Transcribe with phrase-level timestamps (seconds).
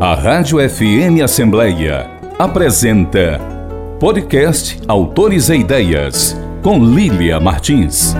[0.00, 3.40] A Rádio FM Assembleia apresenta
[3.98, 8.14] Podcast Autores e Ideias, com Lília Martins.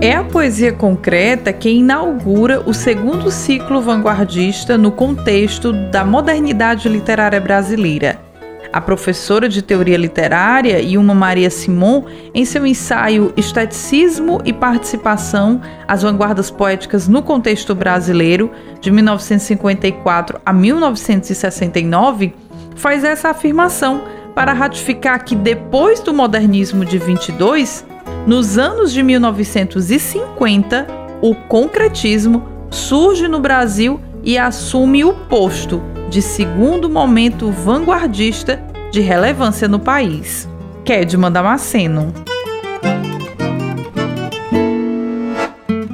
[0.00, 7.40] É a poesia concreta que inaugura o segundo ciclo vanguardista no contexto da modernidade literária
[7.40, 8.29] brasileira
[8.72, 16.02] a professora de teoria literária Ilma Maria Simon, em seu ensaio Esteticismo e Participação: As
[16.02, 22.34] Vanguardas Poéticas no Contexto Brasileiro, de 1954 a 1969,
[22.76, 27.84] faz essa afirmação para ratificar que depois do modernismo de 22,
[28.26, 30.86] nos anos de 1950,
[31.20, 38.60] o concretismo surge no Brasil e assume o posto de segundo momento vanguardista
[38.90, 40.48] de relevância no país.
[40.84, 42.12] Kedman Damasceno.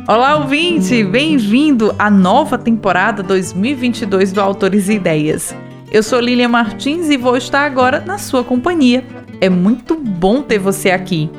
[0.08, 1.04] Olá, ouvinte!
[1.04, 5.54] Bem-vindo à nova temporada 2022 do Autores e Ideias.
[5.92, 9.04] Eu sou Lilian Martins e vou estar agora na sua companhia.
[9.38, 11.30] É muito bom ter você aqui.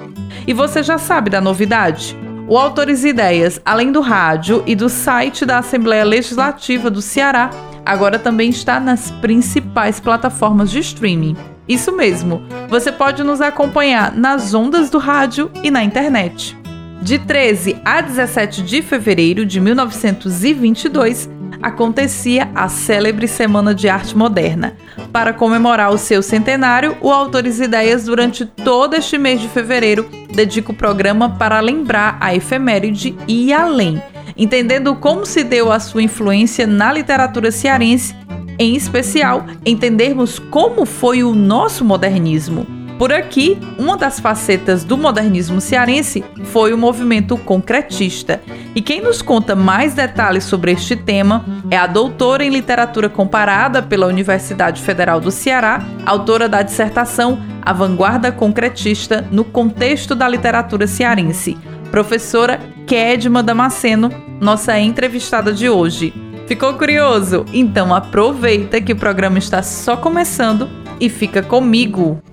[0.45, 2.15] E você já sabe da novidade?
[2.47, 7.49] O Autores e Ideias, além do rádio e do site da Assembleia Legislativa do Ceará,
[7.87, 11.37] agora também está nas principais plataformas de streaming.
[11.67, 16.55] Isso mesmo, você pode nos acompanhar nas ondas do rádio e na internet.
[17.01, 21.29] De 13 a 17 de fevereiro de 1922,
[21.61, 24.75] acontecia a célebre Semana de Arte Moderna.
[25.13, 30.71] Para comemorar o seu centenário, o Autores Ideias, durante todo este mês de fevereiro, dedica
[30.71, 34.01] o programa para lembrar a efeméride e além
[34.35, 38.15] entendendo como se deu a sua influência na literatura cearense,
[38.59, 42.77] em especial entendermos como foi o nosso modernismo.
[42.97, 48.41] Por aqui, uma das facetas do modernismo cearense foi o movimento concretista.
[48.73, 53.83] E quem nos conta mais detalhes sobre este tema é a doutora em literatura comparada
[53.83, 60.87] pela Universidade Federal do Ceará, autora da dissertação A Vanguarda Concretista no Contexto da Literatura
[60.87, 61.55] Cearense,
[61.91, 64.09] professora Kedma Damasceno,
[64.39, 66.13] nossa entrevistada de hoje.
[66.47, 67.45] Ficou curioso?
[67.51, 72.23] Então aproveita que o programa está só começando e fica comigo.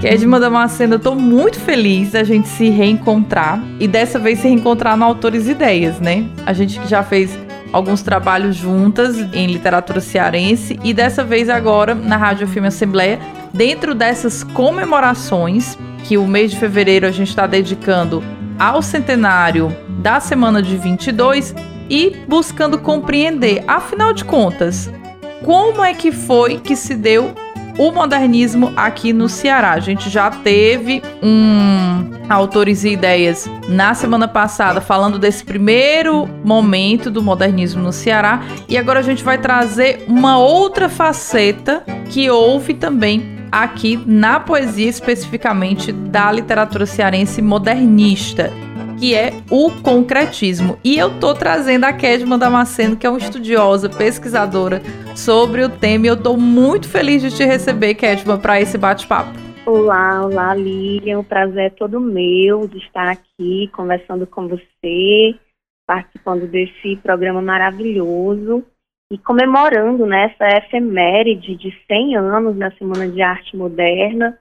[0.00, 4.96] Kedma Damasceno, eu tô muito feliz da gente se reencontrar e dessa vez se reencontrar
[4.96, 6.24] no Autores Ideias, né?
[6.46, 7.36] A gente que já fez
[7.72, 13.18] alguns trabalhos juntas em literatura cearense e dessa vez agora na Rádio Filme Assembleia,
[13.52, 18.22] dentro dessas comemorações que o mês de fevereiro a gente está dedicando
[18.58, 21.54] ao centenário da semana de 22
[21.90, 24.90] e buscando compreender, afinal de contas,
[25.42, 27.34] como é que foi que se deu
[27.78, 29.72] o modernismo aqui no Ceará.
[29.72, 37.10] A gente já teve um autores e ideias na semana passada falando desse primeiro momento
[37.10, 42.74] do modernismo no Ceará e agora a gente vai trazer uma outra faceta que houve
[42.74, 48.50] também aqui na poesia, especificamente da literatura cearense modernista,
[48.98, 50.76] que é o concretismo.
[50.82, 54.82] E eu tô trazendo a Kedma Damasceno, que é uma estudiosa, pesquisadora
[55.14, 59.30] sobre o tema, e eu tô muito feliz de te receber, Kedma, para esse bate-papo.
[59.64, 65.34] Olá, olá Lilian, o prazer é todo meu de estar aqui conversando com você,
[65.86, 68.64] participando desse programa maravilhoso
[69.14, 74.36] e comemorando né, essa efeméride de 100 anos da Semana de Arte Moderna,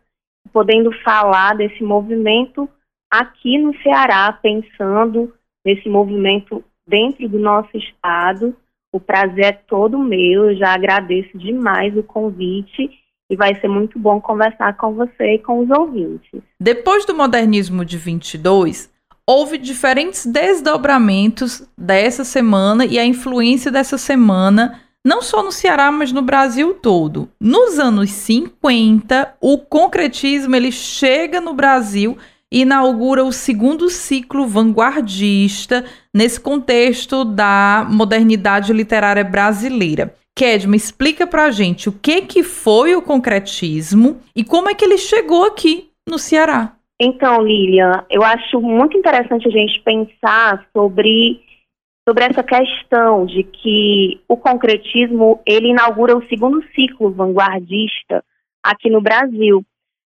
[0.51, 2.67] podendo falar desse movimento
[3.07, 5.31] aqui no Ceará, pensando
[5.63, 8.55] nesse movimento dentro do nosso estado.
[8.91, 12.89] O prazer é todo meu, eu já agradeço demais o convite
[13.29, 16.41] e vai ser muito bom conversar com você e com os ouvintes.
[16.59, 18.91] Depois do modernismo de 22,
[19.27, 26.11] houve diferentes desdobramentos dessa semana e a influência dessa semana, não só no Ceará, mas
[26.11, 27.29] no Brasil todo.
[27.39, 32.17] Nos anos 50, o concretismo ele chega no Brasil
[32.51, 40.13] e inaugura o segundo ciclo vanguardista nesse contexto da modernidade literária brasileira.
[40.35, 44.97] Kedma, explica pra gente o que, que foi o concretismo e como é que ele
[44.97, 46.75] chegou aqui no Ceará.
[46.99, 51.41] Então, Lilian, eu acho muito interessante a gente pensar sobre,
[52.07, 58.23] sobre essa questão de que o concretismo ele inaugura o segundo ciclo vanguardista
[58.63, 59.65] aqui no Brasil.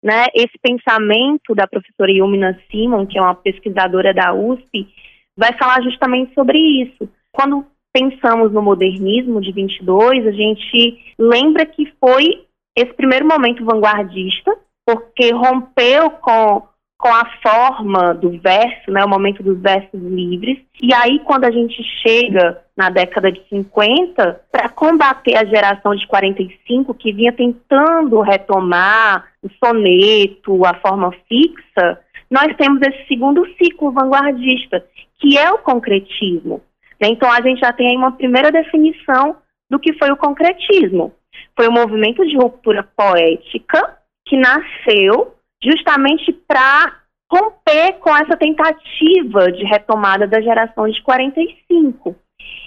[0.03, 0.27] Né?
[0.35, 4.88] Esse pensamento da professora Yumina Simon, que é uma pesquisadora da USP,
[5.37, 7.09] vai falar justamente sobre isso.
[7.31, 14.56] Quando pensamos no modernismo de 22, a gente lembra que foi esse primeiro momento vanguardista,
[14.87, 16.62] porque rompeu com
[17.00, 20.58] com a forma do verso, né, o momento dos versos livres.
[20.82, 26.06] E aí, quando a gente chega na década de 50, para combater a geração de
[26.06, 31.99] 45, que vinha tentando retomar o soneto, a forma fixa,
[32.31, 34.85] nós temos esse segundo ciclo vanguardista,
[35.19, 36.61] que é o concretismo.
[37.00, 37.08] Né?
[37.08, 39.37] Então, a gente já tem aí uma primeira definição
[39.70, 41.14] do que foi o concretismo.
[41.56, 49.65] Foi um movimento de ruptura poética que nasceu justamente para romper com essa tentativa de
[49.65, 52.17] retomada da geração de 45.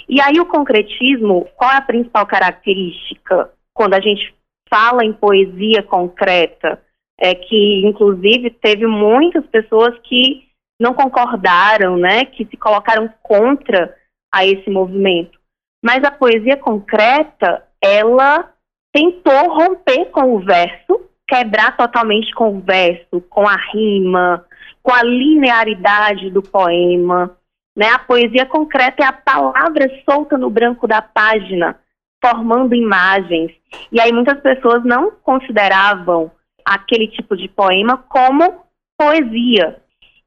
[0.07, 4.33] E aí o concretismo, qual é a principal característica quando a gente
[4.69, 6.81] fala em poesia concreta?
[7.19, 10.47] É que, inclusive, teve muitas pessoas que
[10.79, 13.95] não concordaram, né, que se colocaram contra
[14.33, 15.39] a esse movimento.
[15.83, 18.51] Mas a poesia concreta, ela
[18.91, 24.45] tentou romper com o verso quebrar totalmente com o verso, com a rima,
[24.83, 27.35] com a linearidade do poema.
[27.75, 27.87] Né?
[27.87, 31.79] A poesia concreta é a palavra solta no branco da página,
[32.23, 33.51] formando imagens.
[33.91, 36.29] E aí muitas pessoas não consideravam
[36.63, 38.63] aquele tipo de poema como
[38.95, 39.81] poesia.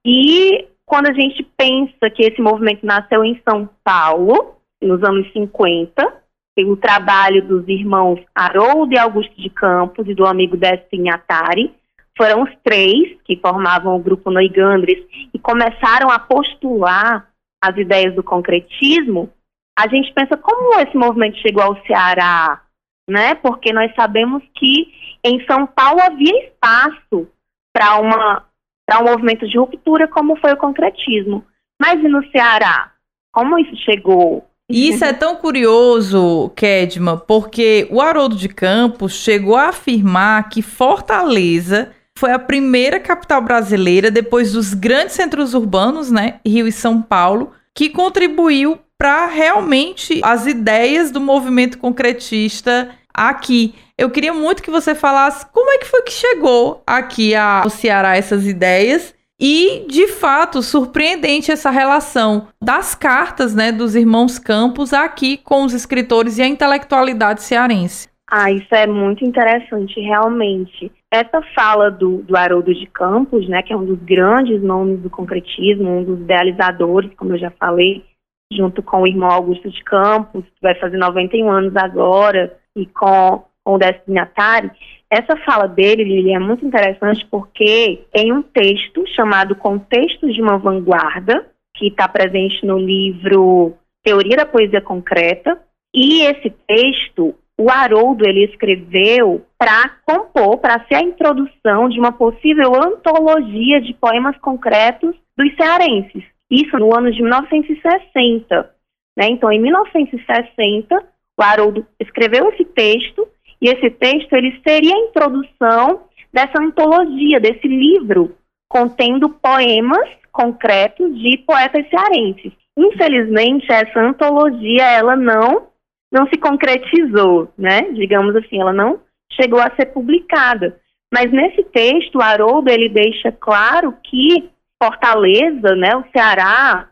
[0.05, 6.13] E quando a gente pensa que esse movimento nasceu em São Paulo, nos anos 50,
[6.57, 11.75] pelo trabalho dos irmãos Haroldo e Augusto de Campos e do amigo Décio Atari.
[12.17, 15.05] Foram os três que formavam o grupo Noigandres
[15.35, 17.29] e começaram a postular
[17.63, 19.31] as ideias do concretismo.
[19.79, 22.63] A gente pensa como esse movimento chegou ao Ceará,
[23.07, 23.35] né?
[23.35, 24.91] Porque nós sabemos que
[25.23, 27.29] em São Paulo havia espaço
[27.71, 28.47] para uma
[28.89, 31.45] para um movimento de ruptura como foi o concretismo.
[31.79, 32.93] Mas e no Ceará?
[33.31, 34.49] Como isso chegou?
[34.69, 40.61] E isso é tão curioso, Kedma, porque o Haroldo de Campos chegou a afirmar que
[40.61, 47.01] Fortaleza foi a primeira capital brasileira, depois dos grandes centros urbanos, né, Rio e São
[47.01, 53.75] Paulo, que contribuiu para realmente as ideias do movimento concretista aqui.
[53.97, 58.17] Eu queria muito que você falasse como é que foi que chegou aqui ao Ceará
[58.17, 65.37] essas ideias e, de fato, surpreendente essa relação das cartas né, dos irmãos Campos aqui
[65.37, 68.09] com os escritores e a intelectualidade cearense.
[68.29, 70.91] Ah, isso é muito interessante, realmente.
[71.13, 75.09] Essa fala do, do Haroldo de Campos, né, que é um dos grandes nomes do
[75.09, 78.05] concretismo, um dos idealizadores, como eu já falei,
[78.53, 83.45] junto com o irmão Augusto de Campos, que vai fazer 91 anos agora, e com,
[83.65, 84.73] com o destinatário,
[85.11, 90.59] essa fala dele, Lili, é muito interessante porque em um texto chamado Contextos de uma
[90.59, 95.61] Vanguarda, que está presente no livro Teoria da Poesia Concreta,
[95.95, 102.13] e esse texto o Haroldo ele escreveu para compor, para ser a introdução de uma
[102.13, 106.23] possível antologia de poemas concretos dos cearenses.
[106.51, 108.71] Isso no ano de 1960.
[109.17, 109.29] Né?
[109.31, 111.03] Então, em 1960,
[111.39, 113.27] o Haroldo escreveu esse texto
[113.61, 118.37] e esse texto ele seria a introdução dessa antologia, desse livro
[118.69, 122.53] contendo poemas concretos de poetas cearenses.
[122.77, 125.69] Infelizmente, essa antologia ela não
[126.13, 127.91] não se concretizou, né?
[127.93, 129.01] Digamos assim, ela não
[129.33, 130.79] chegou a ser publicada.
[131.13, 134.51] Mas nesse texto, Haroldo ele deixa claro que
[134.83, 136.89] Fortaleza, né, o Ceará,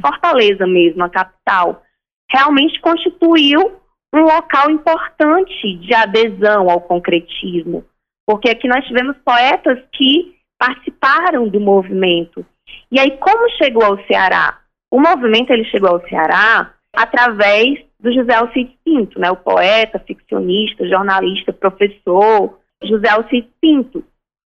[0.00, 1.82] Fortaleza mesmo, a capital,
[2.30, 3.77] realmente constituiu
[4.14, 7.84] um local importante de adesão ao concretismo,
[8.26, 12.44] porque aqui nós tivemos poetas que participaram do movimento.
[12.90, 14.58] E aí, como chegou ao Ceará?
[14.90, 20.88] O movimento ele chegou ao Ceará através do José Alcides Pinto, né, o poeta, ficcionista,
[20.88, 24.04] jornalista, professor, José Alcides Pinto.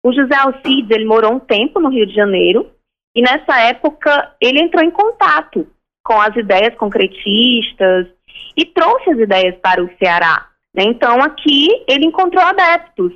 [0.03, 2.69] O José Alcides, ele morou um tempo no Rio de Janeiro,
[3.15, 5.67] e nessa época ele entrou em contato
[6.03, 8.07] com as ideias concretistas,
[8.55, 10.47] e trouxe as ideias para o Ceará.
[10.73, 10.83] Né?
[10.85, 13.13] Então, aqui ele encontrou adeptos,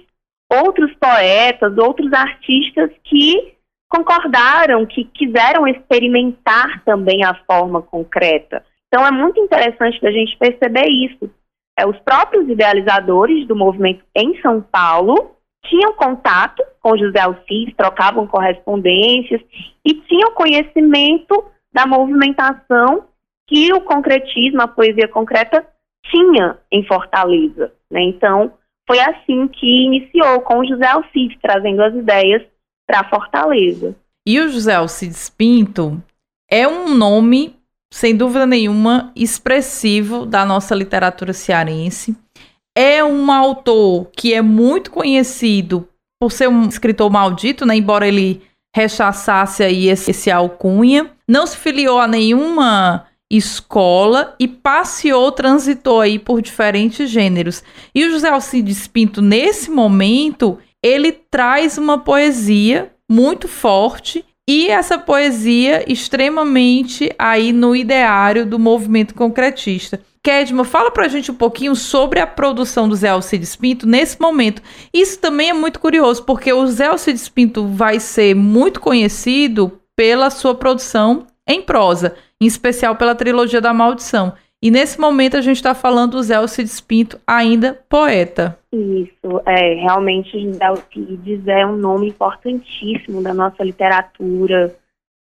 [0.52, 3.54] outros poetas, outros artistas que
[3.90, 8.64] concordaram, que quiseram experimentar também a forma concreta.
[8.88, 11.30] Então, é muito interessante da gente perceber isso.
[11.78, 15.36] É, os próprios idealizadores do movimento em São Paulo
[15.66, 19.42] tinham contato com José Alcides, trocavam correspondências
[19.86, 23.06] e tinham conhecimento da movimentação
[23.50, 25.66] que o concretismo, a poesia concreta,
[26.06, 27.74] tinha em Fortaleza.
[27.92, 28.04] Né?
[28.04, 28.54] Então,
[28.88, 32.44] foi assim que iniciou com o José Alcides, trazendo as ideias
[32.88, 33.96] para Fortaleza.
[34.28, 36.02] E o José Alcides Pinto
[36.50, 37.56] é um nome,
[37.92, 42.16] sem dúvida nenhuma, expressivo da nossa literatura cearense.
[42.78, 45.88] É um autor que é muito conhecido
[46.22, 47.76] por ser um escritor maldito, né?
[47.76, 48.42] embora ele
[48.76, 56.18] rechaçasse aí esse, esse alcunha, não se filiou a nenhuma escola e passeou, transitou aí
[56.18, 57.64] por diferentes gêneros.
[57.94, 64.98] E o José Alcides Pinto, nesse momento, ele traz uma poesia muito forte e essa
[64.98, 70.02] poesia extremamente aí no ideário do movimento concretista.
[70.24, 74.62] Kedma, fala pra gente um pouquinho sobre a produção do Zé Alcides Pinto nesse momento.
[74.94, 80.30] Isso também é muito curioso, porque o Zé Alcides Pinto vai ser muito conhecido pela
[80.30, 84.34] sua produção em prosa, em especial pela trilogia da Maldição.
[84.62, 88.60] E nesse momento a gente está falando do Zé Alcides Pinto, ainda poeta.
[88.74, 94.76] Isso, é, realmente José Alcides é um nome importantíssimo da nossa literatura,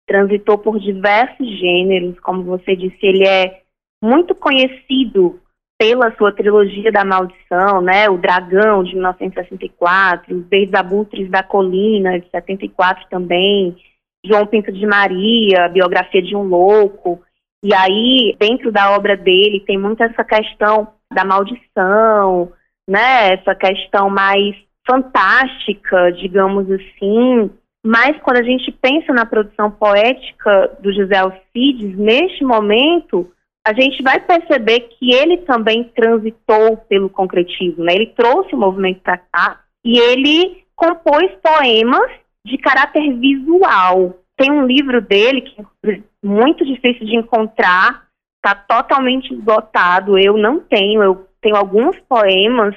[0.07, 3.61] transitou por diversos gêneros, como você disse, ele é
[4.03, 5.39] muito conhecido
[5.77, 12.19] pela sua trilogia da maldição, né, o Dragão, de 1964, os Verdes Abutres da Colina,
[12.19, 13.77] de 74 também,
[14.25, 17.21] João Pinto de Maria, biografia de um louco,
[17.63, 22.51] e aí, dentro da obra dele, tem muito essa questão da maldição,
[22.87, 23.33] né?
[23.33, 24.55] Essa questão mais
[24.87, 27.51] fantástica, digamos assim.
[27.85, 33.29] Mas quando a gente pensa na produção poética do José Alcides, neste momento,
[33.65, 37.93] a gente vai perceber que ele também transitou pelo concretismo, né?
[37.93, 42.09] Ele trouxe o movimento para cá e ele compôs poemas
[42.49, 44.19] de caráter visual.
[44.35, 50.17] Tem um livro dele que é muito difícil de encontrar, está totalmente esgotado.
[50.17, 52.75] Eu não tenho, eu tenho alguns poemas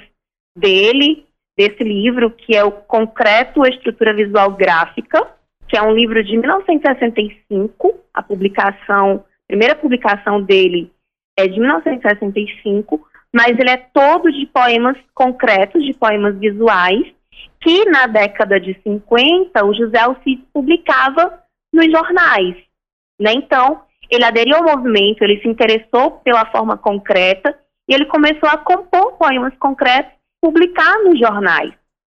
[0.56, 1.24] dele,
[1.56, 5.26] desse livro, que é o Concreto Estrutura Visual Gráfica,
[5.68, 10.92] que é um livro de 1965, a publicação, a primeira publicação dele
[11.38, 17.06] é de 1965, mas ele é todo de poemas concretos, de poemas visuais,
[17.60, 22.56] que na década de 50 o José Alcides publicava nos jornais.
[23.20, 23.32] Né?
[23.34, 27.56] Então, ele aderiu ao movimento, ele se interessou pela forma concreta
[27.88, 31.72] e ele começou a compor poemas concretos, publicar nos jornais.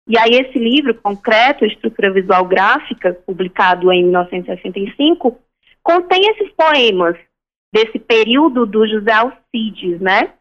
[0.08, 5.38] E aí esse livro, Concreto, Estrutura Visual Gráfica, publicado em 1965,
[5.84, 7.18] contém esses poemas
[7.74, 10.34] desse período do José Alcides, né?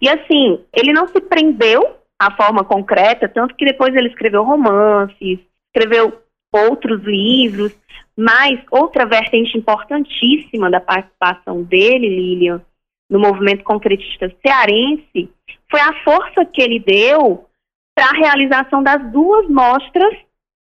[0.00, 5.38] E assim, ele não se prendeu à forma concreta, tanto que depois ele escreveu romances,
[5.66, 6.20] escreveu
[6.52, 7.76] outros livros,
[8.16, 12.62] mas outra vertente importantíssima da participação dele, Lilian,
[13.10, 15.30] no movimento concretista cearense,
[15.70, 17.46] foi a força que ele deu
[17.94, 20.14] para a realização das duas mostras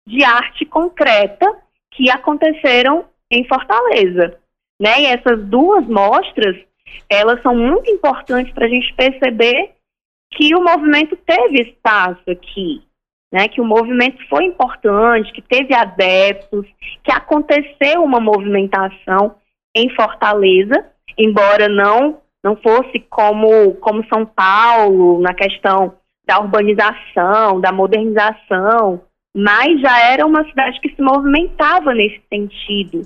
[0.07, 1.45] de arte concreta
[1.91, 4.37] que aconteceram em Fortaleza.
[4.79, 5.01] Né?
[5.01, 6.57] E essas duas mostras,
[7.09, 9.75] elas são muito importantes para a gente perceber
[10.35, 12.81] que o movimento teve espaço aqui,
[13.31, 16.65] né, que o movimento foi importante, que teve adeptos,
[17.03, 19.35] que aconteceu uma movimentação
[19.75, 20.85] em Fortaleza,
[21.17, 29.01] embora não não fosse como como São Paulo na questão da urbanização, da modernização,
[29.35, 33.01] mas já era uma cidade que se movimentava nesse sentido.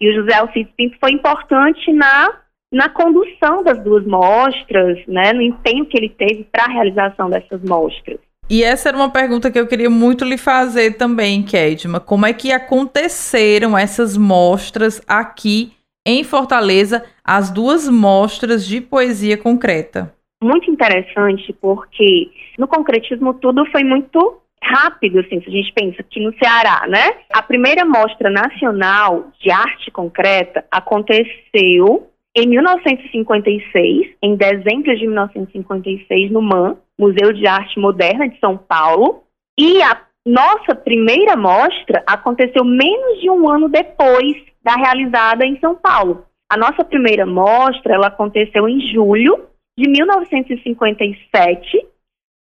[0.00, 2.40] E o José Alcides Pinto foi importante na
[2.72, 7.60] na condução das duas mostras, né, no empenho que ele teve para a realização dessas
[7.62, 8.18] mostras.
[8.48, 12.00] E essa era uma pergunta que eu queria muito lhe fazer também, Kedma.
[12.00, 15.72] Como é que aconteceram essas mostras aqui
[16.06, 20.12] em Fortaleza, as duas mostras de poesia concreta?
[20.42, 26.20] Muito interessante, porque no concretismo tudo foi muito rápido, assim, se a gente pensa que
[26.20, 27.18] no Ceará, né?
[27.32, 36.40] A primeira mostra nacional de arte concreta aconteceu em 1956, em dezembro de 1956, no
[36.40, 39.24] MAN, Museu de Arte Moderna de São Paulo,
[39.58, 45.74] e a nossa primeira mostra aconteceu menos de um ano depois da realizada em São
[45.74, 46.24] Paulo.
[46.48, 49.46] A nossa primeira mostra ela aconteceu em julho
[49.78, 51.86] de 1957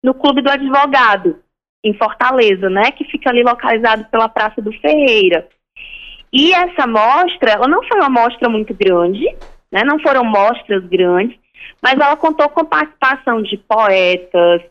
[0.02, 1.40] no Clube do Advogado
[1.84, 5.48] em Fortaleza, né, que fica ali localizado pela Praça do Ferreira.
[6.32, 9.24] E essa mostra, ela não foi uma mostra muito grande,
[9.70, 9.82] né?
[9.84, 11.38] Não foram mostras grandes,
[11.82, 14.62] mas ela contou com participação de poetas,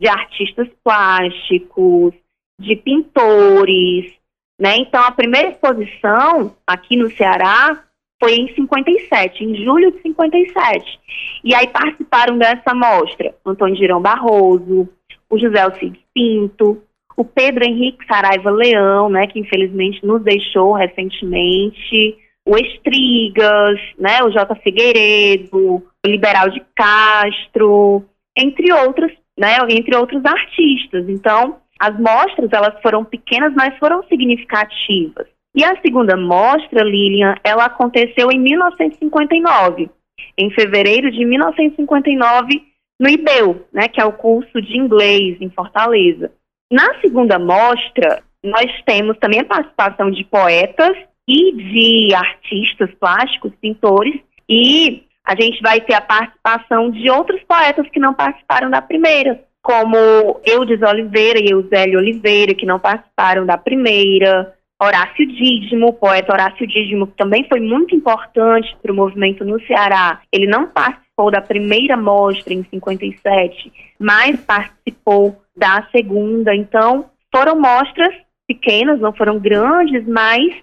[0.00, 2.14] de artistas plásticos,
[2.58, 4.12] de pintores,
[4.60, 4.76] né?
[4.78, 7.82] Então a primeira exposição aqui no Ceará
[8.22, 11.00] foi em 57, em julho de 57.
[11.44, 14.88] E aí participaram dessa mostra Antônio Girão Barroso,
[15.28, 16.82] o José Alcides Pinto,
[17.16, 24.30] o Pedro Henrique Saraiva Leão, né, que infelizmente nos deixou recentemente, o Estrigas, né, o
[24.30, 24.54] J.
[24.62, 28.04] Figueiredo, o Liberal de Castro,
[28.36, 31.08] entre outros, né, entre outros artistas.
[31.08, 37.64] Então, as mostras, elas foram pequenas, mas foram significativas, E a segunda mostra, Lilian, ela
[37.64, 39.90] aconteceu em 1959,
[40.38, 42.62] em fevereiro de 1959,
[43.00, 46.30] no IBEU, né, que é o curso de inglês em Fortaleza.
[46.70, 50.96] Na segunda mostra, nós temos também a participação de poetas
[51.28, 57.88] e de artistas plásticos, pintores, e a gente vai ter a participação de outros poetas
[57.88, 63.58] que não participaram da primeira, como Eudes Oliveira e Eusélio Oliveira, que não participaram da
[63.58, 69.60] primeira, Horácio Dídimo, poeta Horácio Dídimo, que também foi muito importante para o movimento no
[69.66, 70.20] Ceará.
[70.30, 76.54] Ele não participou da primeira mostra em 57, mas participou da segunda.
[76.54, 78.14] Então, foram mostras
[78.46, 80.54] pequenas, não foram grandes, mas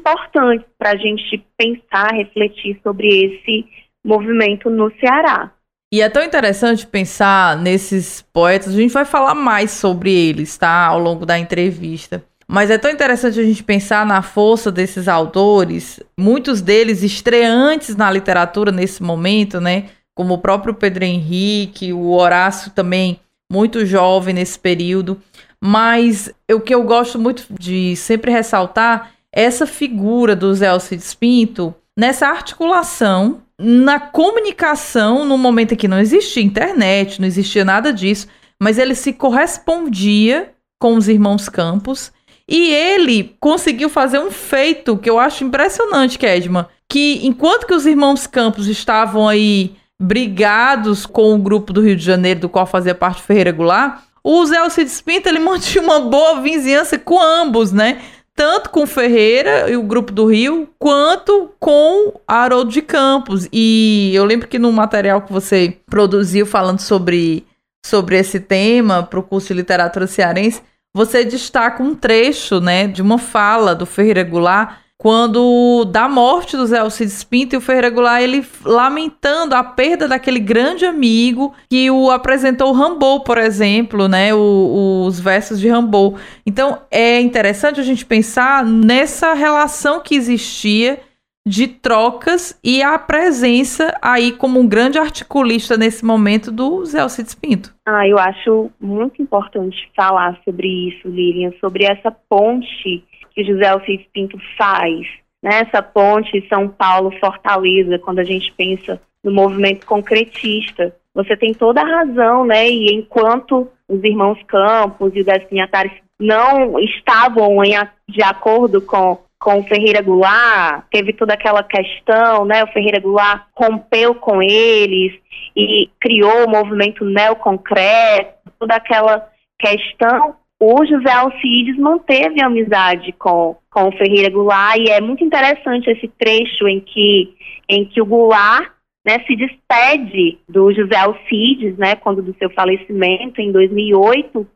[0.00, 3.66] importantes para a gente pensar, refletir sobre esse
[4.04, 5.52] movimento no Ceará.
[5.92, 10.86] E é tão interessante pensar nesses poetas, a gente vai falar mais sobre eles, tá?
[10.86, 12.24] Ao longo da entrevista.
[12.46, 18.10] Mas é tão interessante a gente pensar na força desses autores, muitos deles estreantes na
[18.10, 19.90] literatura nesse momento, né?
[20.14, 25.20] Como o próprio Pedro Henrique, o Horácio também, muito jovem nesse período.
[25.60, 31.74] Mas o que eu gosto muito de sempre ressaltar essa figura do Zé Alcides Pinto
[31.96, 38.26] nessa articulação na comunicação, no momento em que não existia internet, não existia nada disso,
[38.58, 42.10] mas ele se correspondia com os irmãos Campos
[42.48, 47.86] e ele conseguiu fazer um feito que eu acho impressionante, Kedman, que enquanto que os
[47.86, 52.94] irmãos Campos estavam aí brigados com o grupo do Rio de Janeiro, do qual fazia
[52.94, 58.00] parte Ferreira Goulart, o Zé Alcides Pinto, ele mantinha uma boa vizinhança com ambos, né?
[58.40, 63.46] Tanto com Ferreira e o grupo do Rio, quanto com Haroldo de Campos.
[63.52, 67.46] E eu lembro que no material que você produziu falando sobre,
[67.84, 70.62] sobre esse tema para o curso de literatura cearense,
[70.94, 76.66] você destaca um trecho né, de uma fala do Ferreira Goulart quando da morte do
[76.66, 81.90] Zé Alcides Pinto e o Ferreira Goulart, ele lamentando a perda daquele grande amigo que
[81.90, 86.18] o apresentou Rambo, por exemplo, né, o, os versos de Rambo.
[86.44, 91.00] Então é interessante a gente pensar nessa relação que existia
[91.46, 97.34] de trocas e a presença aí como um grande articulista nesse momento do Zé Alcides
[97.34, 97.72] Pinto.
[97.88, 103.02] Ah, eu acho muito importante falar sobre isso, Lilian, sobre essa ponte
[103.34, 105.06] que José Alcides Pinto faz,
[105.42, 105.64] né?
[105.94, 110.94] ponte São Paulo-Fortaleza, quando a gente pensa no movimento concretista.
[111.14, 112.68] Você tem toda a razão, né?
[112.68, 117.74] E enquanto os irmãos Campos e os destinatários não estavam em,
[118.08, 122.62] de acordo com, com o Ferreira Goulart, teve toda aquela questão, né?
[122.62, 125.12] O Ferreira Goulart rompeu com eles
[125.56, 133.88] e criou o movimento neoconcreto, toda aquela questão o José Alcides manteve amizade com, com
[133.88, 137.34] o Ferreira Goulart e é muito interessante esse trecho em que,
[137.66, 138.70] em que o Goulart
[139.04, 144.46] né, se despede do José Alcides, né, quando do seu falecimento em 2008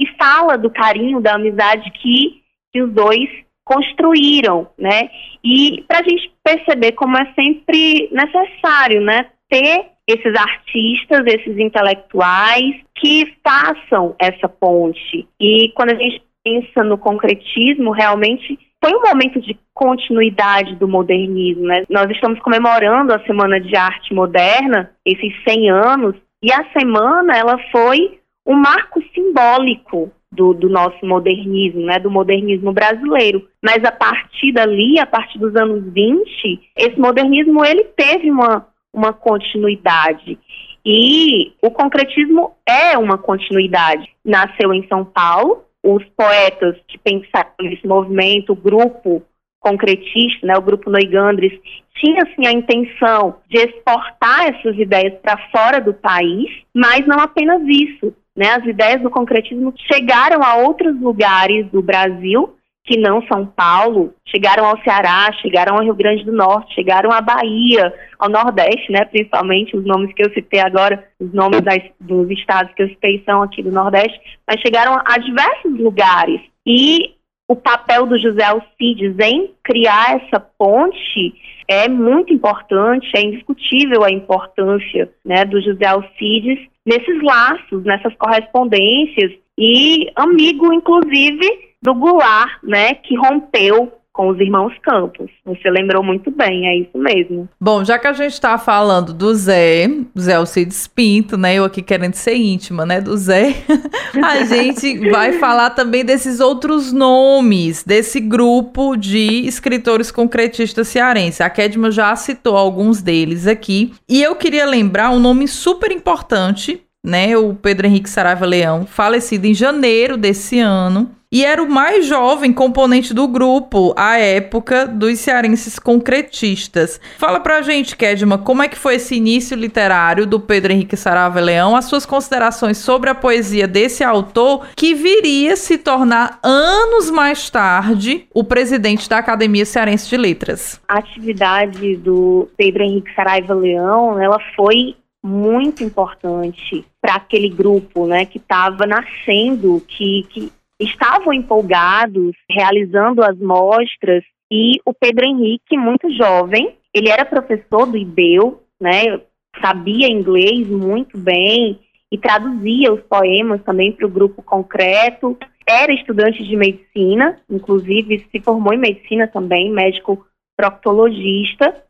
[0.00, 2.40] e fala do carinho, da amizade que,
[2.72, 3.28] que os dois
[3.62, 5.10] construíram, né?
[5.44, 12.76] E para a gente perceber como é sempre necessário, né, ter esses artistas, esses intelectuais
[12.94, 15.26] que façam essa ponte.
[15.40, 21.64] E quando a gente pensa no concretismo, realmente foi um momento de continuidade do modernismo.
[21.66, 21.84] Né?
[21.88, 27.58] Nós estamos comemorando a Semana de Arte Moderna, esses 100 anos, e a semana ela
[27.70, 33.46] foi um marco simbólico do, do, nosso modernismo, né, do modernismo brasileiro.
[33.62, 39.12] Mas a partir dali, a partir dos anos 20, esse modernismo ele teve uma, uma
[39.12, 40.38] continuidade.
[40.84, 44.08] E o concretismo é uma continuidade.
[44.24, 49.22] Nasceu em São Paulo, os poetas que pensaram nesse movimento, o grupo
[49.60, 51.52] concretista, né, o grupo Noigandres,
[51.94, 57.62] tinha sim a intenção de exportar essas ideias para fora do país, mas não apenas
[57.68, 58.14] isso.
[58.34, 62.56] Né, as ideias do concretismo chegaram a outros lugares do Brasil
[62.90, 67.20] que não São Paulo, chegaram ao Ceará, chegaram ao Rio Grande do Norte, chegaram à
[67.20, 72.28] Bahia, ao Nordeste, né, principalmente os nomes que eu citei agora, os nomes das, dos
[72.30, 76.40] estados que eu citei são aqui do Nordeste, mas chegaram a diversos lugares.
[76.66, 77.14] E
[77.46, 81.32] o papel do José Alcides em criar essa ponte
[81.68, 89.30] é muito importante, é indiscutível a importância né, do José Alcides nesses laços, nessas correspondências,
[89.56, 95.30] e amigo, inclusive, do Goulart, né, que rompeu com os irmãos Campos.
[95.46, 97.48] Você lembrou muito bem, é isso mesmo.
[97.60, 99.88] Bom, já que a gente está falando do Zé,
[100.18, 101.54] Zé Alcides Pinto, né?
[101.54, 103.00] Eu aqui querendo ser íntima, né?
[103.00, 103.54] Do Zé,
[104.22, 111.40] a gente vai falar também desses outros nomes, desse grupo de escritores concretistas cearenses.
[111.40, 113.94] A Kedma já citou alguns deles aqui.
[114.08, 119.46] E eu queria lembrar um nome super importante né, o Pedro Henrique Saraiva Leão, falecido
[119.46, 125.16] em janeiro desse ano, e era o mais jovem componente do grupo à época dos
[125.20, 127.00] cearenses concretistas.
[127.18, 131.38] Fala pra gente, Kedma, como é que foi esse início literário do Pedro Henrique Saraiva
[131.38, 137.48] Leão, as suas considerações sobre a poesia desse autor que viria se tornar anos mais
[137.48, 140.80] tarde o presidente da Academia Cearense de Letras.
[140.88, 148.24] A atividade do Pedro Henrique Saraiva Leão, ela foi muito importante para aquele grupo, né,
[148.24, 156.10] que estava nascendo, que, que estavam empolgados, realizando as mostras, e o Pedro Henrique, muito
[156.12, 159.20] jovem, ele era professor do IBEU, né,
[159.60, 161.78] sabia inglês muito bem
[162.10, 168.40] e traduzia os poemas também para o grupo concreto, era estudante de medicina, inclusive se
[168.40, 171.84] formou em medicina também, médico proctologista,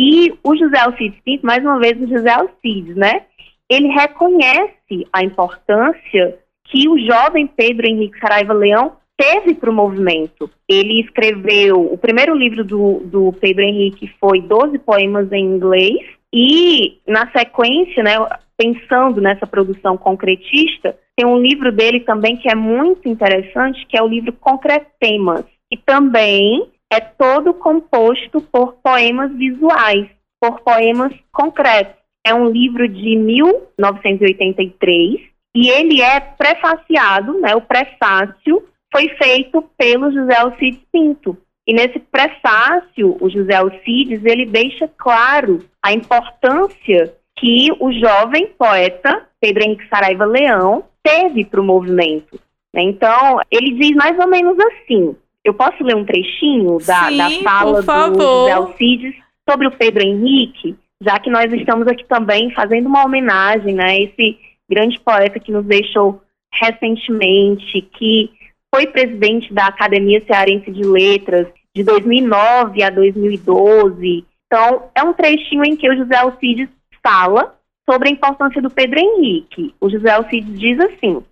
[0.00, 3.26] e o José Alcides Pinto, mais uma vez o José Alcides, né?
[3.68, 10.50] Ele reconhece a importância que o jovem Pedro Henrique Saraiva Leão teve para o movimento.
[10.66, 15.98] Ele escreveu, o primeiro livro do, do Pedro Henrique foi 12 poemas em inglês,
[16.32, 18.16] e na sequência, né,
[18.56, 24.02] pensando nessa produção concretista, tem um livro dele também que é muito interessante, que é
[24.02, 30.08] o livro Concretemas, e também é todo composto por poemas visuais,
[30.40, 31.94] por poemas concretos.
[32.24, 35.20] É um livro de 1983
[35.54, 41.38] e ele é prefaciado, né, o prefácio foi feito pelo José Alcides Pinto.
[41.66, 49.28] E nesse prefácio, o José Alcides, ele deixa claro a importância que o jovem poeta
[49.40, 52.40] Pedro Henrique Saraiva Leão teve para o movimento.
[52.74, 55.16] Então, ele diz mais ou menos assim:
[55.50, 59.14] eu posso ler um trechinho da, Sim, da fala do José Alcides
[59.48, 63.96] sobre o Pedro Henrique, já que nós estamos aqui também fazendo uma homenagem né, a
[63.96, 64.38] esse
[64.70, 68.30] grande poeta que nos deixou recentemente, que
[68.72, 74.24] foi presidente da Academia Cearense de Letras de 2009 a 2012.
[74.46, 76.68] Então, é um trechinho em que o José Alcides
[77.02, 77.56] fala
[77.88, 79.74] sobre a importância do Pedro Henrique.
[79.80, 81.22] O José Alcides diz assim: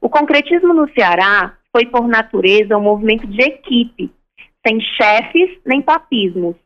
[0.00, 4.10] o concretismo no Ceará foi, por natureza, um movimento de equipe,
[4.66, 6.56] sem chefes nem papismos,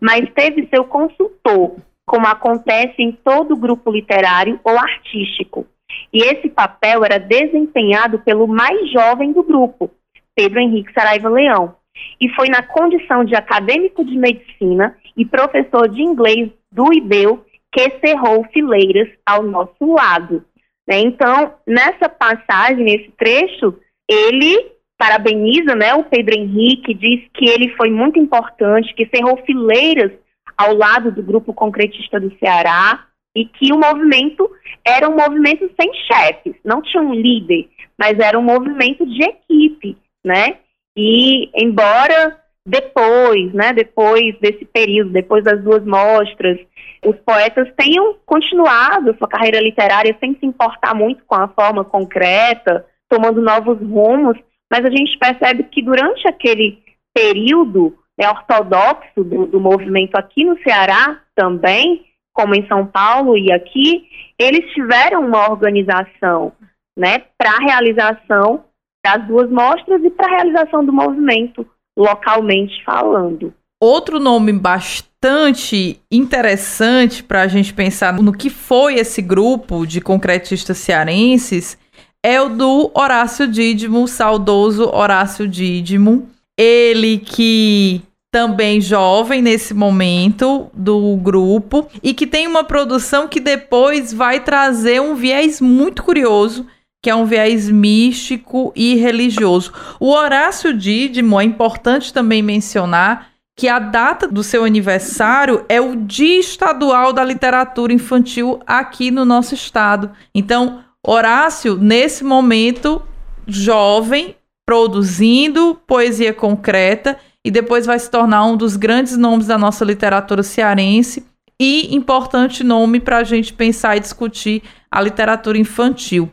[0.00, 5.66] mas teve seu consultor, como acontece em todo grupo literário ou artístico.
[6.12, 9.90] E esse papel era desempenhado pelo mais jovem do grupo,
[10.34, 11.76] Pedro Henrique Saraiva Leão,
[12.20, 17.98] e foi na condição de acadêmico de medicina e professor de inglês do IBEU que
[18.04, 20.44] cerrou fileiras ao nosso lado.
[20.86, 21.00] Né?
[21.00, 27.90] Então, nessa passagem, nesse trecho, ele parabeniza né, o Pedro Henrique, diz que ele foi
[27.90, 30.12] muito importante, que cerrou fileiras
[30.56, 34.50] ao lado do grupo concretista do Ceará e que o movimento
[34.82, 39.98] era um movimento sem chefes, não tinha um líder, mas era um movimento de equipe,
[40.24, 40.58] né?
[40.96, 46.58] E embora depois, né, depois desse período, depois das duas mostras,
[47.04, 52.84] os poetas tenham continuado sua carreira literária sem se importar muito com a forma concreta,
[53.08, 54.36] tomando novos rumos,
[54.70, 56.82] mas a gente percebe que durante aquele
[57.14, 63.52] período né, ortodoxo do, do movimento aqui no Ceará também, como em São Paulo e
[63.52, 64.06] aqui,
[64.38, 66.52] eles tiveram uma organização
[66.98, 68.64] né, para a realização
[69.04, 71.66] das duas mostras e para a realização do movimento
[71.96, 73.54] localmente falando.
[73.80, 80.78] Outro nome bastante interessante para a gente pensar no que foi esse grupo de concretistas
[80.78, 81.78] cearenses
[82.26, 86.28] é o do Horácio Dídimo, saudoso Horácio Dídimo.
[86.58, 94.12] Ele que também jovem nesse momento do grupo e que tem uma produção que depois
[94.12, 96.66] vai trazer um viés muito curioso,
[97.00, 99.72] que é um viés místico e religioso.
[100.00, 105.94] O Horácio Dídimo é importante também mencionar que a data do seu aniversário é o
[105.94, 110.10] Dia Estadual da Literatura Infantil aqui no nosso estado.
[110.34, 113.00] Então, Horácio, nesse momento,
[113.46, 114.34] jovem,
[114.66, 120.42] produzindo poesia concreta e depois vai se tornar um dos grandes nomes da nossa literatura
[120.42, 121.24] cearense
[121.60, 126.28] e importante nome para a gente pensar e discutir a literatura infantil.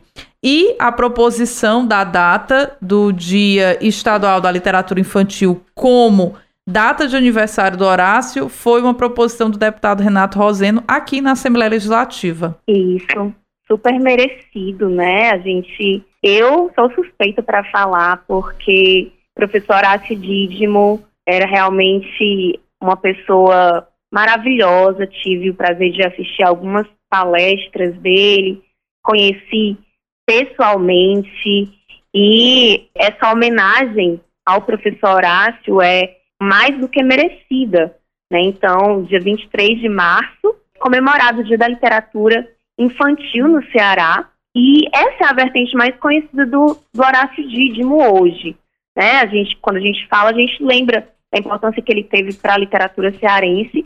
[0.46, 6.34] e a proposição da data do Dia Estadual da Literatura Infantil como
[6.68, 11.70] data de aniversário do Horácio foi uma proposição do deputado Renato Roseno aqui na Assembleia
[11.70, 12.58] Legislativa.
[12.68, 13.32] Isso,
[13.66, 15.30] super merecido, né?
[15.30, 22.96] A gente, eu sou suspeita para falar porque o professor Horácio Dídimo era realmente uma
[22.96, 28.62] pessoa maravilhosa, tive o prazer de assistir algumas palestras dele,
[29.02, 29.76] conheci
[30.26, 31.70] pessoalmente
[32.14, 37.96] e essa homenagem ao professor Horácio é mais do que merecida.
[38.30, 38.40] Né?
[38.42, 42.48] Então, dia 23 de março, comemorado o Dia da Literatura
[42.78, 48.56] Infantil no Ceará, e essa é a vertente mais conhecida do, do Horácio Dídimo hoje.
[48.96, 49.20] Né?
[49.20, 52.54] A gente, quando a gente fala, a gente lembra da importância que ele teve para
[52.54, 53.84] a literatura cearense,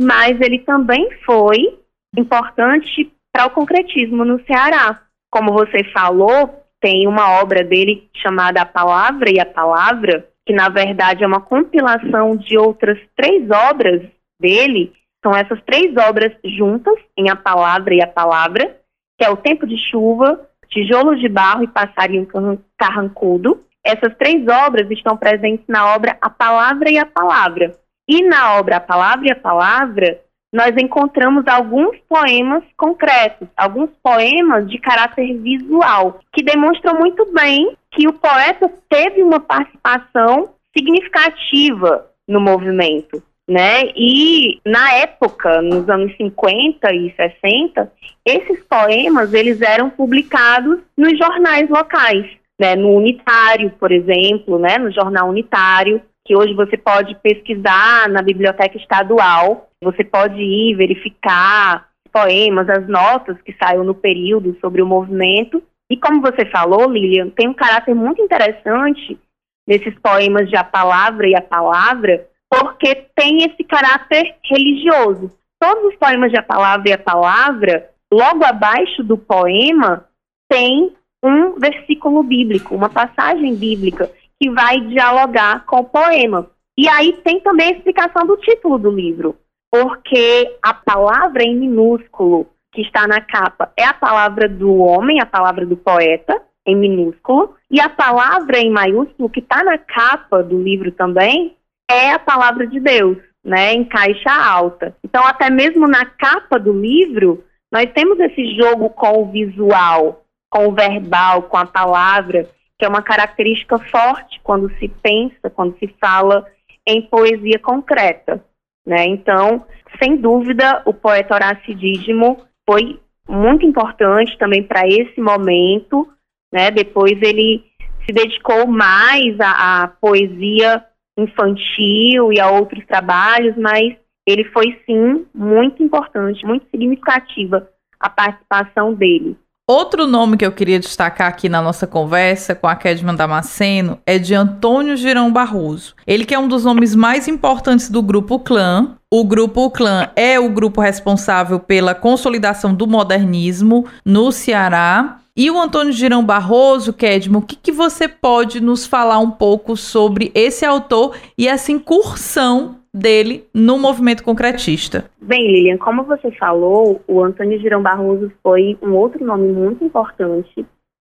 [0.00, 1.78] mas ele também foi
[2.16, 5.00] importante para o concretismo no Ceará.
[5.30, 10.68] Como você falou, tem uma obra dele chamada A Palavra e a Palavra, que na
[10.68, 14.02] verdade é uma compilação de outras três obras
[14.40, 14.92] dele.
[15.22, 18.76] São essas três obras juntas, em A Palavra e a Palavra,
[19.18, 22.28] que é O Tempo de Chuva, Tijolo de Barro e Passarinho
[22.76, 23.64] Carrancudo.
[23.84, 27.72] Essas três obras estão presentes na obra A Palavra e a Palavra.
[28.06, 30.20] E na obra A Palavra e a Palavra,
[30.52, 38.08] nós encontramos alguns poemas concretos, alguns poemas de caráter visual, que demonstram muito bem que
[38.08, 43.22] o poeta teve uma participação significativa no movimento.
[43.48, 43.92] Né?
[43.96, 47.90] E na época, nos anos 50 e 60,
[48.24, 52.26] esses poemas eles eram publicados nos jornais locais,
[52.60, 52.76] né?
[52.76, 54.76] No Unitário, por exemplo, né?
[54.76, 61.88] No jornal Unitário, que hoje você pode pesquisar na biblioteca estadual você pode ir verificar
[62.12, 65.62] poemas, as notas que saíram no período sobre o movimento.
[65.90, 69.18] E como você falou, Lilian, tem um caráter muito interessante
[69.66, 75.30] nesses poemas de A Palavra e a Palavra, porque tem esse caráter religioso.
[75.60, 80.06] Todos os poemas de A Palavra e a Palavra, logo abaixo do poema,
[80.48, 86.48] tem um versículo bíblico, uma passagem bíblica que vai dialogar com o poema.
[86.78, 89.36] E aí tem também a explicação do título do livro
[89.70, 95.26] porque a palavra em minúsculo que está na capa é a palavra do homem, a
[95.26, 100.60] palavra do poeta, em minúsculo, e a palavra em maiúsculo que está na capa do
[100.60, 101.56] livro também
[101.90, 104.94] é a palavra de Deus, né, em caixa alta.
[105.02, 110.68] Então, até mesmo na capa do livro, nós temos esse jogo com o visual, com
[110.68, 112.48] o verbal, com a palavra,
[112.78, 116.46] que é uma característica forte quando se pensa, quando se fala
[116.86, 118.42] em poesia concreta.
[118.86, 119.04] Né?
[119.06, 119.66] Então,
[120.00, 122.98] sem dúvida, o poeta Horácio Dídimo foi
[123.28, 126.08] muito importante também para esse momento.
[126.52, 126.70] Né?
[126.70, 127.64] Depois ele
[128.06, 130.82] se dedicou mais à, à poesia
[131.18, 138.94] infantil e a outros trabalhos, mas ele foi sim muito importante, muito significativa a participação
[138.94, 139.36] dele.
[139.70, 144.18] Outro nome que eu queria destacar aqui na nossa conversa com a Kedman Damasceno é
[144.18, 145.94] de Antônio Girão Barroso.
[146.06, 148.96] Ele que é um dos nomes mais importantes do grupo Clã.
[149.12, 155.18] O grupo Clã é o grupo responsável pela consolidação do modernismo no Ceará.
[155.40, 159.76] E o Antônio Girão Barroso, Kedman, o que, que você pode nos falar um pouco
[159.76, 165.08] sobre esse autor e essa incursão dele no movimento concretista.
[165.22, 170.66] Bem, Lilian, como você falou, o Antônio Girão Barroso foi um outro nome muito importante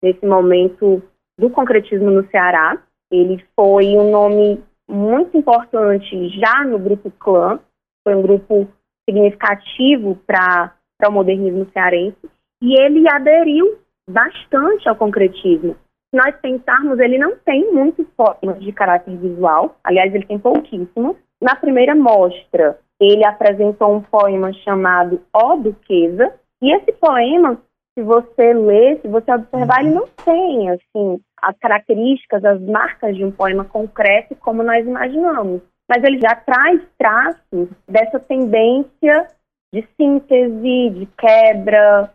[0.02, 1.02] nesse momento
[1.38, 2.78] do concretismo no Ceará.
[3.12, 4.58] Ele foi um nome
[4.88, 7.60] muito importante já no grupo Clã,
[8.02, 8.66] foi um grupo
[9.06, 10.72] significativo para
[11.06, 12.16] o modernismo cearense,
[12.62, 15.74] e ele aderiu bastante ao concretismo.
[16.14, 21.16] Se nós pensarmos, ele não tem muitos formas de caráter visual, aliás, ele tem pouquíssimos,
[21.42, 27.60] na primeira mostra, ele apresentou um poema chamado Ó Duquesa, e esse poema,
[27.92, 33.24] se você ler, se você observar, ele não tem, assim, as características, as marcas de
[33.24, 35.60] um poema concreto como nós imaginamos.
[35.88, 39.28] Mas ele já traz traços dessa tendência
[39.74, 42.10] de síntese, de quebra,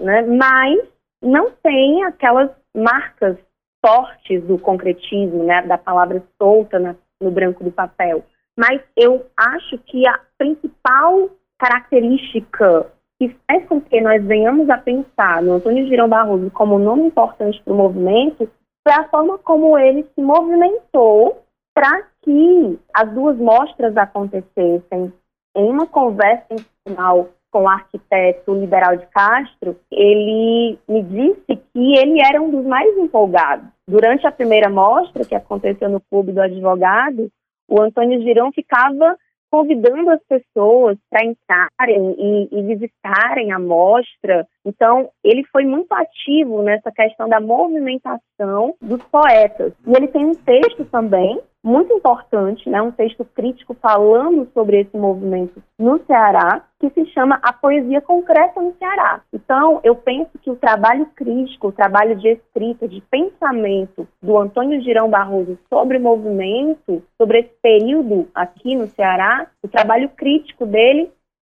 [0.00, 0.22] né?
[0.22, 0.88] mas
[1.22, 3.36] não tem aquelas marcas
[3.84, 5.62] fortes do concretismo, né?
[5.62, 8.24] da palavra solta na, no branco do papel.
[8.58, 12.86] Mas eu acho que a principal característica
[13.18, 17.06] que faz com que nós venhamos a pensar no Antônio Girão Barroso como um nome
[17.06, 18.50] importante para o movimento
[18.86, 21.42] foi a forma como ele se movimentou
[21.74, 25.12] para que as duas mostras acontecessem
[25.54, 32.20] em uma conversa institucional com o arquiteto Liberal de Castro, ele me disse que ele
[32.20, 33.66] era um dos mais empolgados.
[33.86, 37.28] Durante a primeira mostra, que aconteceu no Clube do Advogado,
[37.68, 39.16] o Antônio Girão ficava
[39.50, 44.46] convidando as pessoas para entrarem e, e, visitarem a mostra.
[44.64, 49.72] Então, ele foi muito ativo nessa questão da movimentação dos poetas.
[49.84, 54.96] E ele tem um texto também muito importante, né, um texto crítico falando sobre esse
[54.96, 59.20] movimento no Ceará, que se chama A Poesia Concreta no Ceará.
[59.32, 64.80] Então, eu penso que o trabalho crítico, o trabalho de escrita, de pensamento do Antônio
[64.80, 71.12] Girão Barroso sobre o movimento, sobre esse período aqui no Ceará, o trabalho crítico dele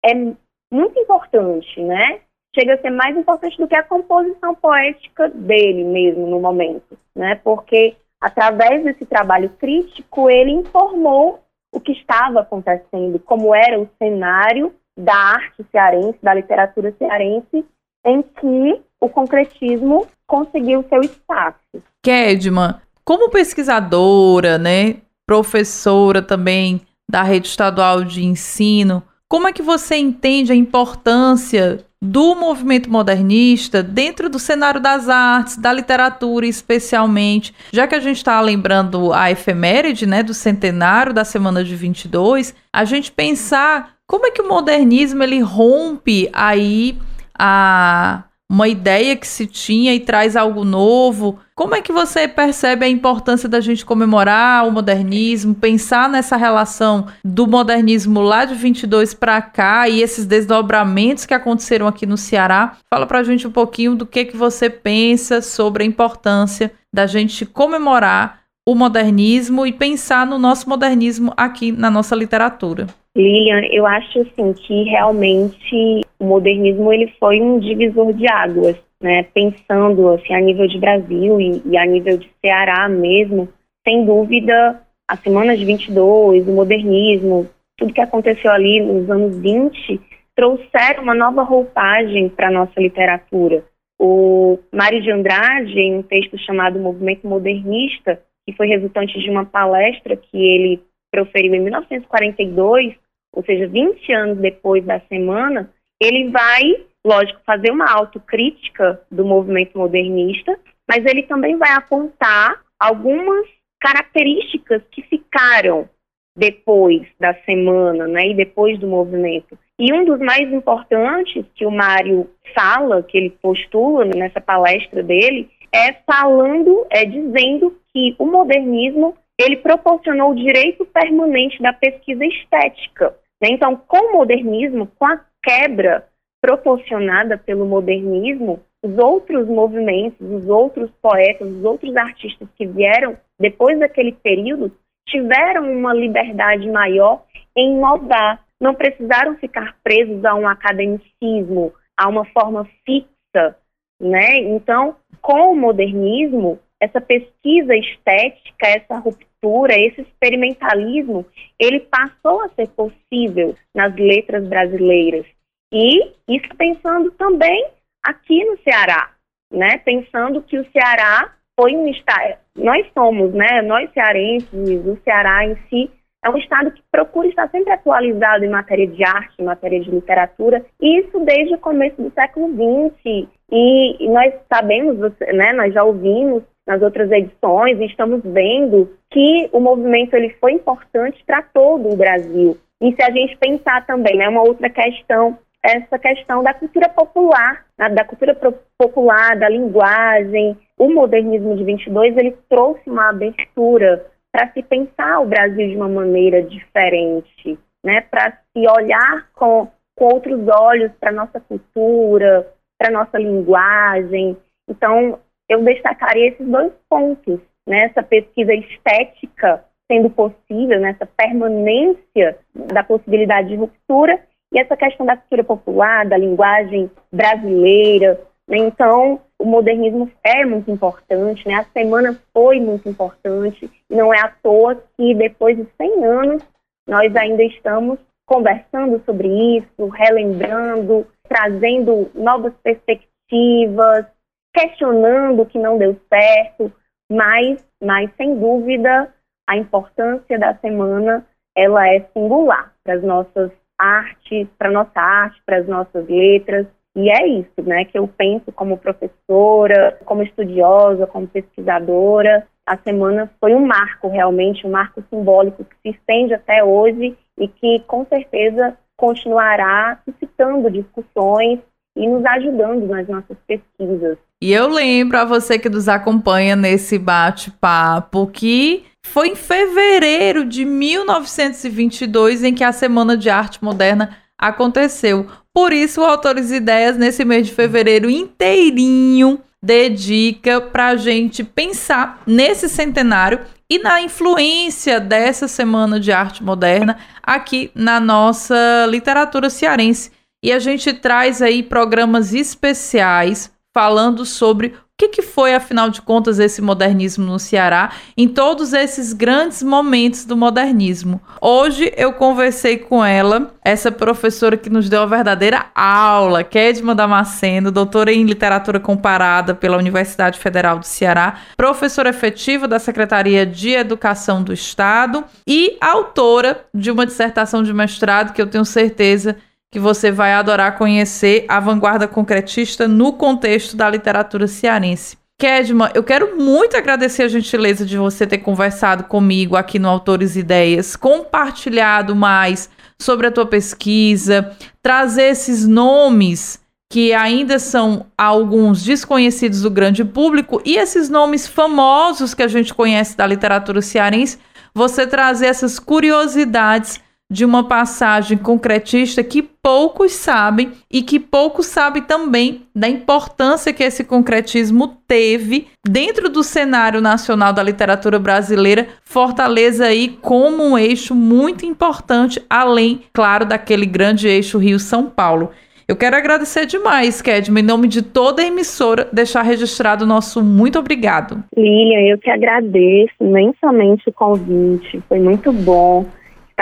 [0.05, 2.19] é muito importante, né?
[2.53, 7.35] Chega a ser mais importante do que a composição poética dele mesmo no momento, né?
[7.43, 14.73] Porque através desse trabalho crítico, ele informou o que estava acontecendo, como era o cenário
[14.97, 17.65] da arte cearense, da literatura cearense,
[18.05, 21.83] em que o concretismo conseguiu seu espaço.
[22.01, 29.03] Kedman, como pesquisadora, né, professora também da rede estadual de ensino,
[29.33, 35.57] como é que você entende a importância do movimento modernista dentro do cenário das artes,
[35.57, 41.25] da literatura especialmente, já que a gente está lembrando a efeméride, né, do centenário da
[41.25, 46.95] semana de 22, a gente pensar como é que o modernismo ele rompe aí
[47.33, 51.39] a uma ideia que se tinha e traz algo novo.
[51.55, 57.05] Como é que você percebe a importância da gente comemorar o modernismo, pensar nessa relação
[57.23, 62.77] do modernismo lá de 22 para cá e esses desdobramentos que aconteceram aqui no Ceará?
[62.91, 67.05] Fala para a gente um pouquinho do que que você pensa sobre a importância da
[67.05, 72.87] gente comemorar o modernismo e pensar no nosso modernismo aqui na nossa literatura.
[73.15, 79.23] Lilian, eu acho assim que realmente o modernismo ele foi um divisor de águas, né?
[79.33, 83.49] Pensando assim a nível de Brasil e, e a nível de Ceará mesmo,
[83.85, 90.01] sem dúvida, a semana de 22, o modernismo, tudo que aconteceu ali nos anos 20
[90.35, 93.63] trouxeram uma nova roupagem para a nossa literatura.
[93.99, 99.45] O Mário de Andrade, em um texto chamado Movimento Modernista, que foi resultante de uma
[99.45, 102.95] palestra que ele proferiu em 1942,
[103.33, 106.61] ou seja, 20 anos depois da semana, ele vai,
[107.05, 113.47] lógico, fazer uma autocrítica do movimento modernista, mas ele também vai apontar algumas
[113.79, 115.89] características que ficaram
[116.35, 119.57] depois da semana, né, e depois do movimento.
[119.77, 125.49] E um dos mais importantes que o Mário fala, que ele postula nessa palestra dele,
[125.71, 133.15] é falando, é dizendo que o modernismo ele proporcionou o direito permanente da pesquisa estética.
[133.41, 133.49] Né?
[133.51, 136.05] Então, com o modernismo, com a quebra
[136.43, 143.79] proporcionada pelo modernismo, os outros movimentos, os outros poetas, os outros artistas que vieram depois
[143.79, 144.69] daquele período
[145.07, 147.23] tiveram uma liberdade maior
[147.55, 148.43] em inovar.
[148.59, 153.55] Não precisaram ficar presos a um academicismo, a uma forma fixa,
[154.01, 154.35] né?
[154.39, 161.25] Então, com o modernismo, essa pesquisa estética, essa ruptura, esse experimentalismo,
[161.57, 165.25] ele passou a ser possível nas letras brasileiras.
[165.73, 167.67] E isso pensando também
[168.05, 169.09] aqui no Ceará,
[169.51, 169.79] né?
[169.79, 173.61] Pensando que o Ceará foi um estado, nós somos, né?
[173.63, 175.89] Nós cearenses, o Ceará em si
[176.23, 179.91] é um estado que procura estar sempre atualizado em matéria de arte, em matéria de
[179.91, 183.27] literatura, e isso desde o começo do século XX.
[183.51, 184.97] E, nós sabemos,
[185.33, 185.53] né?
[185.53, 191.21] Nós já ouvimos nas outras edições e estamos vendo que o movimento ele foi importante
[191.25, 192.57] para todo o Brasil.
[192.81, 197.65] E se a gente pensar também, né, uma outra questão, essa questão da cultura popular,
[197.77, 198.35] né, da cultura
[198.77, 205.25] popular, da linguagem, o modernismo de 22 ele trouxe uma abertura para se pensar o
[205.25, 211.39] Brasil de uma maneira diferente, né, para se olhar com, com outros olhos para nossa
[211.39, 212.45] cultura,
[212.77, 214.35] para nossa linguagem.
[214.67, 217.85] Então, eu destacaria esses dois pontos, né?
[217.85, 221.11] Essa pesquisa estética sendo possível, nessa né?
[221.15, 224.19] permanência da possibilidade de ruptura
[224.53, 228.21] e essa questão da cultura popular, da linguagem brasileira.
[228.47, 228.57] Né?
[228.59, 231.55] Então, o modernismo é muito importante, né?
[231.55, 236.43] a semana foi muito importante, e não é à toa que depois de 100 anos
[236.87, 239.27] nós ainda estamos conversando sobre
[239.57, 244.05] isso, relembrando, trazendo novas perspectivas,
[244.53, 246.71] questionando o que não deu certo,
[247.11, 249.13] mas, mas sem dúvida
[249.47, 251.25] a importância da semana
[251.55, 253.51] ela é singular para as nossas
[253.83, 256.67] arte, para nossa arte, para as nossas letras.
[256.95, 262.47] E é isso, né, que eu penso como professora, como estudiosa, como pesquisadora.
[262.65, 267.47] A semana foi um marco, realmente, um marco simbólico que se estende até hoje e
[267.47, 271.59] que, com certeza, continuará suscitando discussões
[271.95, 274.17] e nos ajudando nas nossas pesquisas.
[274.43, 280.65] E eu lembro a você que nos acompanha nesse bate-papo que foi em fevereiro de
[280.65, 285.27] 1922 em que a Semana de Arte Moderna aconteceu.
[285.53, 291.41] Por isso, o Autores e Ideias, nesse mês de fevereiro inteirinho, dedica para a gente
[291.41, 293.39] pensar nesse centenário
[293.69, 300.11] e na influência dessa Semana de Arte Moderna aqui na nossa literatura cearense.
[300.43, 304.75] E a gente traz aí programas especiais falando sobre
[305.07, 310.23] que, que foi, afinal de contas, esse modernismo no Ceará em todos esses grandes momentos
[310.23, 311.19] do modernismo.
[311.41, 317.71] Hoje eu conversei com ela, essa professora que nos deu a verdadeira aula, Kedma Damasceno,
[317.71, 324.43] doutora em literatura comparada pela Universidade Federal do Ceará, professora efetiva da Secretaria de Educação
[324.43, 329.37] do Estado e autora de uma dissertação de mestrado que eu tenho certeza
[329.73, 335.17] que você vai adorar conhecer a vanguarda concretista no contexto da literatura cearense.
[335.35, 340.35] Kedma, eu quero muito agradecer a gentileza de você ter conversado comigo aqui no Autores
[340.35, 342.69] Ideias, compartilhado mais
[343.01, 350.61] sobre a tua pesquisa, trazer esses nomes que ainda são alguns desconhecidos do grande público
[350.63, 354.37] e esses nomes famosos que a gente conhece da literatura cearense,
[354.71, 357.01] você trazer essas curiosidades
[357.31, 363.83] de uma passagem concretista que poucos sabem e que poucos sabem também da importância que
[363.83, 371.15] esse concretismo teve dentro do cenário nacional da literatura brasileira, Fortaleza aí como um eixo
[371.15, 375.51] muito importante, além, claro, daquele grande eixo Rio-São Paulo.
[375.87, 380.41] Eu quero agradecer demais, Kedma, em nome de toda a emissora, deixar registrado o nosso
[380.41, 381.43] muito obrigado.
[381.57, 386.05] Lilian, eu que agradeço imensamente o convite, foi muito bom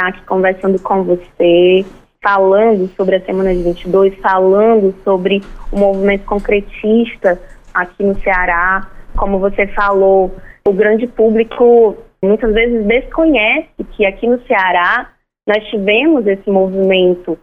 [0.01, 1.85] estar aqui conversando com você,
[2.23, 5.41] falando sobre a Semana de 22, falando sobre
[5.71, 7.39] o movimento concretista
[7.73, 8.89] aqui no Ceará.
[9.15, 10.35] Como você falou,
[10.67, 15.11] o grande público muitas vezes desconhece que aqui no Ceará
[15.47, 17.37] nós tivemos esse movimento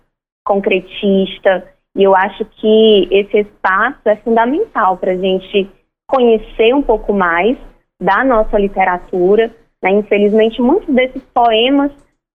[0.44, 1.64] concretista
[1.96, 5.68] e eu acho que esse espaço é fundamental para a gente
[6.08, 7.56] conhecer um pouco mais
[8.00, 9.50] da nossa literatura.
[9.82, 9.90] Né?
[9.90, 11.90] Infelizmente, muitos desses poemas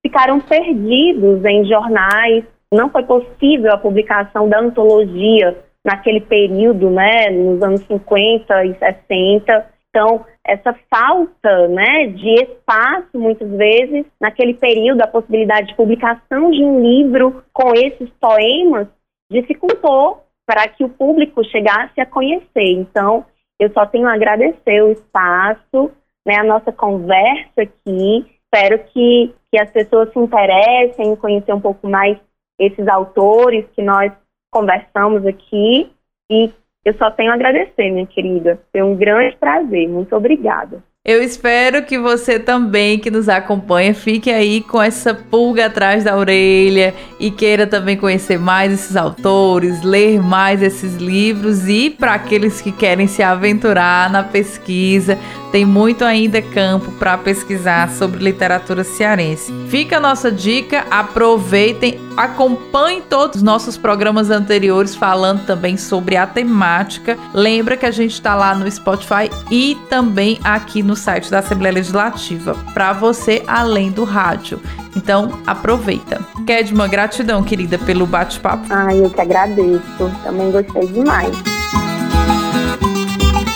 [0.05, 2.43] ficaram perdidos em jornais.
[2.71, 9.73] Não foi possível a publicação da antologia naquele período, né, nos anos 50 e 60.
[9.89, 16.63] Então, essa falta né, de espaço, muitas vezes, naquele período, a possibilidade de publicação de
[16.63, 18.87] um livro com esses poemas
[19.31, 22.71] dificultou para que o público chegasse a conhecer.
[22.71, 23.25] Então,
[23.59, 25.91] eu só tenho a agradecer o espaço,
[26.25, 28.25] né, a nossa conversa aqui.
[28.45, 32.17] Espero que que as pessoas se interessem em conhecer um pouco mais
[32.57, 34.11] esses autores que nós
[34.51, 35.91] conversamos aqui.
[36.27, 36.51] E
[36.83, 38.59] eu só tenho a agradecer, minha querida.
[38.71, 39.87] Foi um grande prazer.
[39.87, 40.83] Muito obrigada.
[41.05, 46.15] Eu espero que você também, que nos acompanha, fique aí com essa pulga atrás da
[46.15, 52.61] orelha e queira também conhecer mais esses autores, ler mais esses livros e para aqueles
[52.61, 55.19] que querem se aventurar na pesquisa,
[55.53, 59.53] tem muito ainda campo para pesquisar sobre literatura cearense.
[59.67, 66.25] Fica a nossa dica, aproveitem, acompanhem todos os nossos programas anteriores falando também sobre a
[66.25, 67.19] temática.
[67.35, 71.73] Lembra que a gente está lá no Spotify e também aqui no site da Assembleia
[71.73, 74.61] Legislativa para você além do rádio.
[74.95, 76.21] Então, aproveita.
[76.45, 78.67] Kedma, gratidão, querida, pelo bate-papo.
[78.69, 80.11] Ai, eu que agradeço.
[80.23, 81.35] Também gostei demais.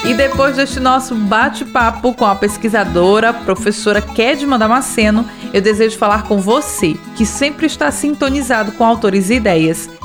[0.08, 6.40] E depois deste nosso bate-papo com a pesquisadora, professora Kedma Damasceno, eu desejo falar com
[6.40, 9.90] você, que sempre está sintonizado com autores e ideias.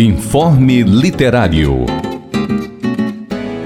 [0.00, 1.84] Informe Literário.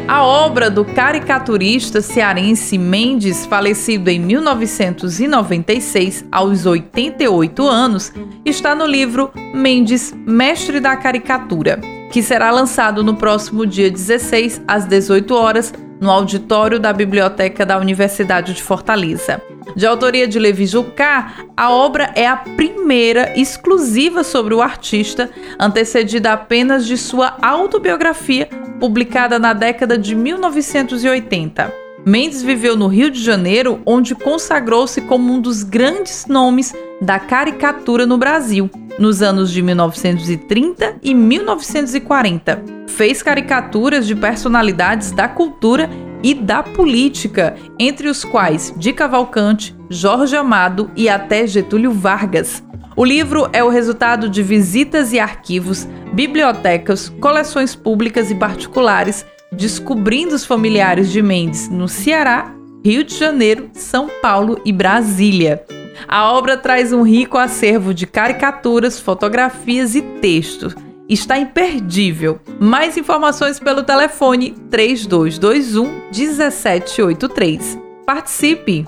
[0.09, 8.13] A obra do caricaturista cearense Mendes, falecido em 1996, aos 88 anos,
[8.45, 11.81] está no livro Mendes, Mestre da Caricatura,
[12.11, 15.73] que será lançado no próximo dia 16, às 18 horas,
[16.05, 19.41] no auditório da Biblioteca da Universidade de Fortaleza.
[19.75, 26.35] De autoria de Levi Jucá, a obra é a primeira exclusiva sobre o artista, antecedida
[26.35, 31.84] apenas de sua autobiografia, publicada na década de 1980.
[32.07, 38.05] Mendes viveu no Rio de Janeiro, onde consagrou-se como um dos grandes nomes da caricatura
[38.05, 42.63] no Brasil, nos anos de 1930 e 1940.
[42.89, 45.89] Fez caricaturas de personalidades da cultura
[46.23, 52.63] e da política, entre os quais Di Cavalcante, Jorge Amado e até Getúlio Vargas.
[52.97, 59.27] O livro é o resultado de visitas e arquivos, bibliotecas, coleções públicas e particulares,
[59.57, 65.65] descobrindo os familiares de Mendes no Ceará, Rio de Janeiro, São Paulo e Brasília.
[66.07, 70.75] A obra traz um rico acervo de caricaturas, fotografias e textos
[71.09, 72.39] está imperdível.
[72.59, 77.79] Mais informações pelo telefone 3221 1783.
[78.07, 78.85] Participe!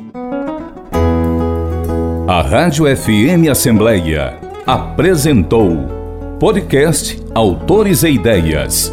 [2.28, 5.96] A Rádio FM Assembleia apresentou
[6.40, 8.92] podcast Autores e Ideias